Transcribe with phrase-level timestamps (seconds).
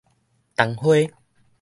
[0.55, 0.97] 桐花